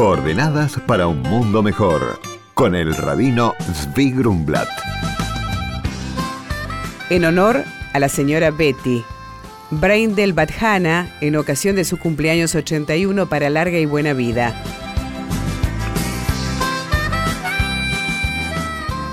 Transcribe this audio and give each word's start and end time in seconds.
Coordenadas 0.00 0.80
para 0.86 1.06
un 1.08 1.20
mundo 1.20 1.62
mejor. 1.62 2.18
Con 2.54 2.74
el 2.74 2.96
rabino 2.96 3.52
Zvi 3.60 4.12
Grumblat. 4.12 4.66
En 7.10 7.26
honor 7.26 7.64
a 7.92 7.98
la 7.98 8.08
señora 8.08 8.50
Betty. 8.50 9.04
Brain 9.70 10.14
del 10.14 10.32
Badhana 10.32 11.14
en 11.20 11.36
ocasión 11.36 11.76
de 11.76 11.84
su 11.84 11.98
cumpleaños 11.98 12.54
81 12.54 13.28
para 13.28 13.50
larga 13.50 13.78
y 13.78 13.84
buena 13.84 14.14
vida. 14.14 14.54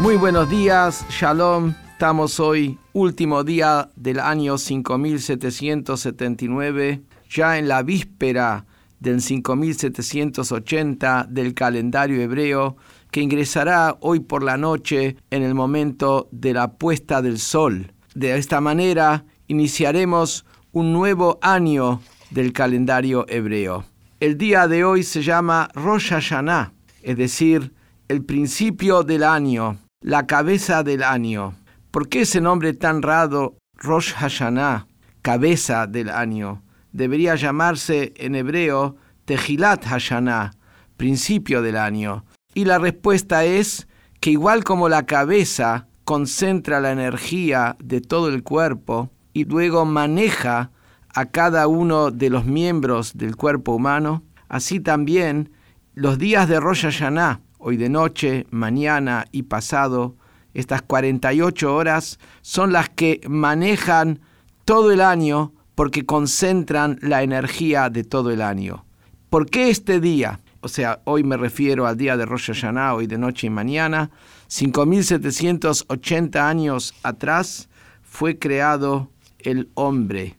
Muy 0.00 0.16
buenos 0.16 0.50
días, 0.50 1.06
Shalom. 1.10 1.74
Estamos 1.92 2.40
hoy, 2.40 2.76
último 2.92 3.44
día 3.44 3.88
del 3.94 4.18
año 4.18 4.58
5779, 4.58 7.02
ya 7.30 7.56
en 7.56 7.68
la 7.68 7.84
víspera 7.84 8.66
del 9.02 9.20
5780 9.20 11.26
del 11.28 11.54
calendario 11.54 12.22
hebreo, 12.22 12.76
que 13.10 13.20
ingresará 13.20 13.96
hoy 14.00 14.20
por 14.20 14.44
la 14.44 14.56
noche 14.56 15.16
en 15.30 15.42
el 15.42 15.54
momento 15.54 16.28
de 16.30 16.54
la 16.54 16.74
puesta 16.74 17.20
del 17.20 17.38
sol. 17.38 17.92
De 18.14 18.38
esta 18.38 18.60
manera 18.60 19.24
iniciaremos 19.48 20.46
un 20.70 20.92
nuevo 20.92 21.40
año 21.42 22.00
del 22.30 22.52
calendario 22.52 23.26
hebreo. 23.28 23.84
El 24.20 24.38
día 24.38 24.68
de 24.68 24.84
hoy 24.84 25.02
se 25.02 25.22
llama 25.22 25.68
Rosh 25.74 26.10
Hashanah, 26.10 26.72
es 27.02 27.16
decir, 27.16 27.72
el 28.06 28.24
principio 28.24 29.02
del 29.02 29.24
año, 29.24 29.78
la 30.00 30.28
cabeza 30.28 30.84
del 30.84 31.02
año. 31.02 31.56
¿Por 31.90 32.08
qué 32.08 32.20
ese 32.20 32.40
nombre 32.40 32.72
tan 32.72 33.02
raro, 33.02 33.56
Rosh 33.78 34.12
Hashanah, 34.12 34.86
cabeza 35.22 35.88
del 35.88 36.08
año? 36.08 36.62
Debería 36.92 37.34
llamarse 37.34 38.12
en 38.16 38.34
hebreo 38.34 38.96
Tejilat 39.24 39.84
Hashanah, 39.84 40.52
principio 40.96 41.62
del 41.62 41.76
año. 41.76 42.24
Y 42.54 42.64
la 42.64 42.78
respuesta 42.78 43.44
es 43.44 43.88
que 44.20 44.30
igual 44.30 44.62
como 44.64 44.88
la 44.88 45.06
cabeza 45.06 45.88
concentra 46.04 46.80
la 46.80 46.92
energía 46.92 47.76
de 47.82 48.00
todo 48.00 48.28
el 48.28 48.42
cuerpo 48.42 49.10
y 49.32 49.44
luego 49.44 49.84
maneja 49.84 50.70
a 51.14 51.26
cada 51.26 51.66
uno 51.66 52.10
de 52.10 52.30
los 52.30 52.44
miembros 52.44 53.16
del 53.16 53.36
cuerpo 53.36 53.72
humano, 53.74 54.22
así 54.48 54.80
también 54.80 55.50
los 55.94 56.18
días 56.18 56.48
de 56.48 56.60
Rosh 56.60 56.82
Hashanah, 56.82 57.40
hoy 57.58 57.76
de 57.76 57.88
noche, 57.88 58.46
mañana 58.50 59.26
y 59.30 59.44
pasado, 59.44 60.16
estas 60.54 60.82
48 60.82 61.74
horas 61.74 62.18
son 62.40 62.72
las 62.72 62.88
que 62.88 63.20
manejan 63.28 64.20
todo 64.64 64.90
el 64.90 65.00
año 65.00 65.52
porque 65.74 66.04
concentran 66.04 66.98
la 67.02 67.22
energía 67.22 67.90
de 67.90 68.04
todo 68.04 68.30
el 68.30 68.42
año. 68.42 68.84
¿Por 69.30 69.48
qué 69.48 69.70
este 69.70 70.00
día? 70.00 70.40
O 70.60 70.68
sea, 70.68 71.00
hoy 71.04 71.24
me 71.24 71.36
refiero 71.36 71.86
al 71.86 71.96
día 71.96 72.16
de 72.16 72.26
Rosh 72.26 72.52
Hashanah, 72.52 72.94
hoy 72.94 73.06
de 73.06 73.18
noche 73.18 73.46
y 73.46 73.50
mañana. 73.50 74.10
5.780 74.48 76.36
años 76.36 76.94
atrás 77.02 77.68
fue 78.02 78.38
creado 78.38 79.10
el 79.38 79.70
hombre. 79.74 80.36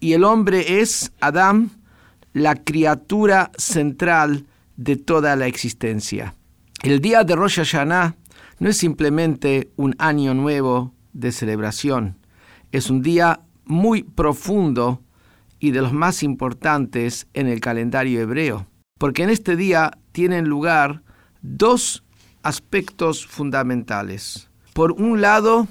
Y 0.00 0.12
el 0.12 0.24
hombre 0.24 0.80
es, 0.80 1.12
Adán, 1.20 1.70
la 2.34 2.56
criatura 2.56 3.50
central 3.56 4.44
de 4.76 4.96
toda 4.96 5.34
la 5.36 5.46
existencia. 5.46 6.34
El 6.82 7.00
día 7.00 7.24
de 7.24 7.34
Rosh 7.34 7.56
Hashanah 7.56 8.16
no 8.58 8.68
es 8.68 8.76
simplemente 8.76 9.70
un 9.76 9.94
año 9.98 10.34
nuevo 10.34 10.92
de 11.12 11.32
celebración, 11.32 12.18
es 12.72 12.90
un 12.90 13.02
día 13.02 13.40
muy 13.64 14.02
profundo 14.02 15.02
y 15.58 15.70
de 15.70 15.82
los 15.82 15.92
más 15.92 16.22
importantes 16.22 17.26
en 17.34 17.46
el 17.46 17.60
calendario 17.60 18.20
hebreo, 18.20 18.66
porque 18.98 19.22
en 19.22 19.30
este 19.30 19.56
día 19.56 19.98
tienen 20.12 20.48
lugar 20.48 21.02
dos 21.42 22.04
aspectos 22.42 23.26
fundamentales. 23.26 24.50
Por 24.72 24.92
un 24.92 25.20
lado, 25.20 25.68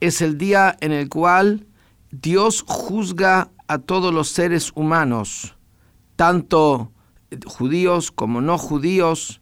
es 0.00 0.20
el 0.22 0.38
día 0.38 0.76
en 0.80 0.92
el 0.92 1.08
cual 1.08 1.66
Dios 2.10 2.64
juzga 2.66 3.50
a 3.68 3.78
todos 3.78 4.12
los 4.12 4.28
seres 4.28 4.72
humanos, 4.74 5.56
tanto 6.16 6.92
judíos 7.46 8.10
como 8.10 8.40
no 8.40 8.58
judíos, 8.58 9.40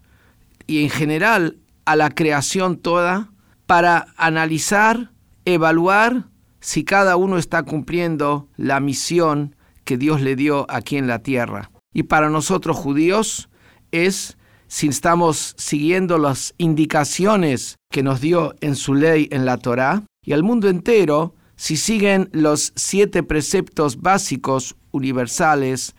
y 0.67 0.85
en 0.85 0.91
general 0.91 1.59
a 1.87 1.97
la 1.97 2.11
creación 2.11 2.77
toda 2.77 3.31
para 3.67 4.09
analizar, 4.17 5.13
evaluar 5.45 6.27
si 6.61 6.85
cada 6.85 7.17
uno 7.17 7.39
está 7.39 7.63
cumpliendo 7.63 8.49
la 8.57 8.81
misión 8.81 9.57
que 9.85 9.97
Dios 9.97 10.21
le 10.21 10.37
dio 10.37 10.67
aquí 10.69 10.97
en 10.97 11.07
la 11.07 11.21
tierra. 11.21 11.71
Y 11.93 12.05
para 12.05 12.31
nosotros 12.31 12.77
judíos 12.77 13.49
es 13.91 14.37
si 14.67 14.89
estamos 14.89 15.55
siguiendo 15.57 16.19
las 16.19 16.55
indicaciones 16.59 17.77
que 17.91 18.03
nos 18.03 18.21
dio 18.21 18.55
en 18.61 18.77
su 18.77 18.95
ley 18.95 19.29
en 19.31 19.47
la 19.47 19.57
Torá, 19.57 20.05
y 20.23 20.33
al 20.33 20.43
mundo 20.43 20.69
entero 20.69 21.35
si 21.57 21.77
siguen 21.77 22.29
los 22.33 22.73
siete 22.77 23.23
preceptos 23.23 24.01
básicos 24.01 24.77
universales 24.93 25.97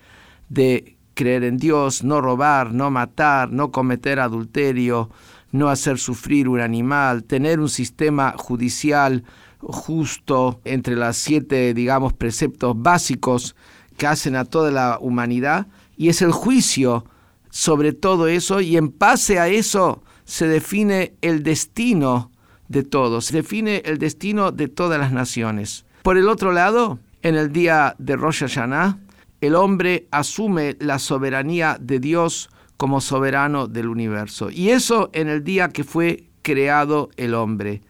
de 0.48 0.96
creer 1.14 1.44
en 1.44 1.58
Dios, 1.58 2.02
no 2.02 2.20
robar, 2.20 2.72
no 2.72 2.90
matar, 2.90 3.50
no 3.52 3.70
cometer 3.70 4.20
adulterio, 4.20 5.10
no 5.52 5.68
hacer 5.68 5.98
sufrir 5.98 6.48
un 6.48 6.60
animal, 6.60 7.24
tener 7.24 7.60
un 7.60 7.68
sistema 7.68 8.34
judicial 8.38 9.24
justo 9.60 10.60
entre 10.64 10.96
las 10.96 11.16
siete, 11.16 11.74
digamos, 11.74 12.12
preceptos 12.12 12.74
básicos 12.80 13.54
que 13.96 14.06
hacen 14.06 14.36
a 14.36 14.44
toda 14.44 14.70
la 14.70 14.98
humanidad, 15.00 15.66
y 15.96 16.08
es 16.08 16.22
el 16.22 16.32
juicio 16.32 17.04
sobre 17.50 17.92
todo 17.92 18.28
eso, 18.28 18.60
y 18.60 18.76
en 18.76 18.96
base 18.96 19.38
a 19.38 19.48
eso 19.48 20.02
se 20.24 20.46
define 20.46 21.14
el 21.20 21.42
destino 21.42 22.30
de 22.68 22.84
todos, 22.84 23.26
se 23.26 23.36
define 23.36 23.82
el 23.84 23.98
destino 23.98 24.52
de 24.52 24.68
todas 24.68 24.98
las 24.98 25.12
naciones. 25.12 25.84
Por 26.02 26.16
el 26.16 26.28
otro 26.28 26.52
lado, 26.52 27.00
en 27.22 27.34
el 27.34 27.52
día 27.52 27.96
de 27.98 28.16
Rosh 28.16 28.40
Hashanah, 28.40 28.98
el 29.40 29.54
hombre 29.54 30.06
asume 30.10 30.76
la 30.80 30.98
soberanía 30.98 31.76
de 31.80 31.98
Dios 31.98 32.50
como 32.76 33.00
soberano 33.00 33.66
del 33.66 33.88
universo. 33.88 34.50
Y 34.50 34.70
eso 34.70 35.10
en 35.12 35.28
el 35.28 35.44
día 35.44 35.68
que 35.68 35.84
fue 35.84 36.24
creado 36.42 37.10
el 37.16 37.34
hombre. 37.34 37.82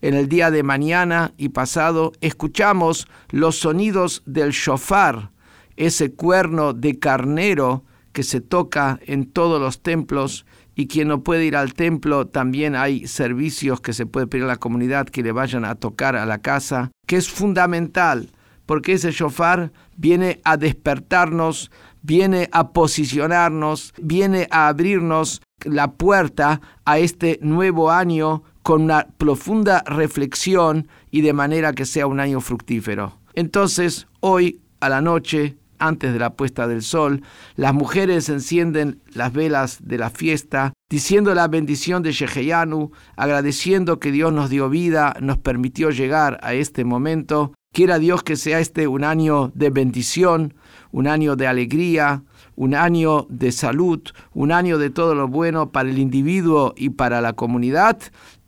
En 0.00 0.14
el 0.14 0.28
día 0.28 0.52
de 0.52 0.62
mañana 0.62 1.32
y 1.36 1.48
pasado 1.48 2.12
escuchamos 2.20 3.08
los 3.30 3.58
sonidos 3.58 4.22
del 4.26 4.50
shofar, 4.52 5.32
ese 5.76 6.12
cuerno 6.12 6.72
de 6.72 6.98
carnero 6.98 7.84
que 8.12 8.22
se 8.22 8.40
toca 8.40 9.00
en 9.06 9.26
todos 9.26 9.60
los 9.60 9.82
templos 9.82 10.46
y 10.76 10.86
quien 10.86 11.08
no 11.08 11.24
puede 11.24 11.46
ir 11.46 11.56
al 11.56 11.74
templo, 11.74 12.28
también 12.28 12.76
hay 12.76 13.08
servicios 13.08 13.80
que 13.80 13.92
se 13.92 14.06
puede 14.06 14.28
pedir 14.28 14.44
a 14.44 14.48
la 14.48 14.56
comunidad 14.56 15.08
que 15.08 15.24
le 15.24 15.32
vayan 15.32 15.64
a 15.64 15.74
tocar 15.74 16.14
a 16.14 16.26
la 16.26 16.38
casa, 16.38 16.92
que 17.06 17.16
es 17.16 17.28
fundamental, 17.28 18.30
porque 18.66 18.92
ese 18.92 19.10
shofar 19.10 19.72
viene 19.96 20.40
a 20.44 20.56
despertarnos 20.56 21.72
viene 22.08 22.48
a 22.52 22.70
posicionarnos, 22.72 23.92
viene 24.00 24.48
a 24.50 24.68
abrirnos 24.68 25.42
la 25.62 25.92
puerta 25.92 26.62
a 26.86 26.98
este 26.98 27.38
nuevo 27.42 27.90
año 27.90 28.42
con 28.62 28.82
una 28.82 29.08
profunda 29.18 29.84
reflexión 29.86 30.88
y 31.10 31.20
de 31.20 31.34
manera 31.34 31.74
que 31.74 31.84
sea 31.84 32.06
un 32.06 32.18
año 32.18 32.40
fructífero. 32.40 33.18
Entonces, 33.34 34.06
hoy 34.20 34.62
a 34.80 34.88
la 34.88 35.02
noche, 35.02 35.58
antes 35.78 36.14
de 36.14 36.18
la 36.18 36.30
puesta 36.30 36.66
del 36.66 36.82
sol, 36.82 37.22
las 37.56 37.74
mujeres 37.74 38.30
encienden 38.30 39.02
las 39.12 39.34
velas 39.34 39.78
de 39.82 39.98
la 39.98 40.08
fiesta, 40.08 40.72
diciendo 40.88 41.34
la 41.34 41.46
bendición 41.46 42.02
de 42.02 42.12
Sheheyanu, 42.12 42.90
agradeciendo 43.16 44.00
que 44.00 44.12
Dios 44.12 44.32
nos 44.32 44.48
dio 44.48 44.70
vida, 44.70 45.14
nos 45.20 45.36
permitió 45.36 45.90
llegar 45.90 46.38
a 46.42 46.54
este 46.54 46.86
momento. 46.86 47.52
Quiera 47.74 47.98
Dios 47.98 48.22
que 48.22 48.36
sea 48.36 48.60
este 48.60 48.88
un 48.88 49.04
año 49.04 49.52
de 49.54 49.68
bendición, 49.68 50.54
un 50.92 51.06
año 51.06 51.36
de 51.36 51.46
alegría, 51.46 52.22
un 52.56 52.74
año 52.74 53.26
de 53.28 53.52
salud, 53.52 54.00
un 54.34 54.52
año 54.52 54.78
de 54.78 54.90
todo 54.90 55.14
lo 55.14 55.28
bueno 55.28 55.70
para 55.70 55.88
el 55.88 55.98
individuo 55.98 56.74
y 56.76 56.90
para 56.90 57.20
la 57.20 57.32
comunidad 57.32 57.98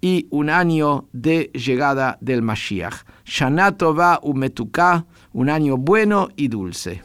y 0.01 0.27
un 0.31 0.51
año 0.51 1.09
de 1.13 1.51
llegada 1.55 2.19
del 2.21 2.43
Mashiach. 2.43 3.05
Shana 3.25 3.71
va 3.71 4.19
Umetuká, 4.23 5.07
un 5.33 5.51
año 5.51 5.77
bueno 5.77 6.29
y 6.37 6.49
dulce. 6.49 7.03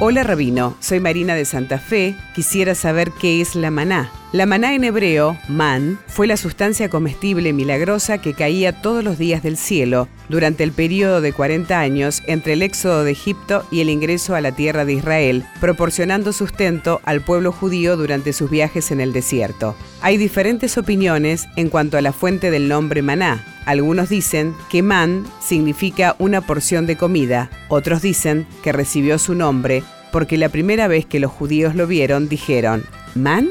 Hola 0.00 0.24
Rabino, 0.24 0.74
soy 0.80 1.00
Marina 1.00 1.34
de 1.34 1.44
Santa 1.44 1.78
Fe. 1.78 2.16
Quisiera 2.34 2.74
saber 2.74 3.12
qué 3.12 3.40
es 3.40 3.54
la 3.54 3.70
maná. 3.70 4.10
La 4.32 4.46
maná 4.46 4.74
en 4.74 4.82
hebreo, 4.82 5.36
man, 5.46 5.98
fue 6.06 6.26
la 6.26 6.38
sustancia 6.38 6.88
comestible 6.88 7.52
milagrosa 7.52 8.16
que 8.16 8.32
caía 8.32 8.80
todos 8.80 9.04
los 9.04 9.18
días 9.18 9.42
del 9.42 9.58
cielo 9.58 10.08
durante 10.30 10.64
el 10.64 10.72
periodo 10.72 11.20
de 11.20 11.34
40 11.34 11.78
años 11.78 12.22
entre 12.26 12.54
el 12.54 12.62
éxodo 12.62 13.04
de 13.04 13.10
Egipto 13.10 13.66
y 13.70 13.82
el 13.82 13.90
ingreso 13.90 14.34
a 14.34 14.40
la 14.40 14.52
tierra 14.52 14.86
de 14.86 14.94
Israel, 14.94 15.44
proporcionando 15.60 16.32
sustento 16.32 17.02
al 17.04 17.20
pueblo 17.20 17.52
judío 17.52 17.98
durante 17.98 18.32
sus 18.32 18.48
viajes 18.48 18.90
en 18.90 19.02
el 19.02 19.12
desierto. 19.12 19.76
Hay 20.00 20.16
diferentes 20.16 20.78
opiniones 20.78 21.46
en 21.56 21.68
cuanto 21.68 21.98
a 21.98 22.00
la 22.00 22.14
fuente 22.14 22.50
del 22.50 22.68
nombre 22.68 23.02
maná. 23.02 23.44
Algunos 23.66 24.08
dicen 24.08 24.54
que 24.70 24.82
man 24.82 25.26
significa 25.42 26.16
una 26.18 26.40
porción 26.40 26.86
de 26.86 26.96
comida, 26.96 27.50
otros 27.68 28.00
dicen 28.00 28.46
que 28.62 28.72
recibió 28.72 29.18
su 29.18 29.34
nombre 29.34 29.82
porque 30.10 30.38
la 30.38 30.48
primera 30.48 30.88
vez 30.88 31.04
que 31.04 31.20
los 31.20 31.30
judíos 31.30 31.74
lo 31.74 31.86
vieron 31.86 32.28
dijeron, 32.28 32.84
man, 33.14 33.50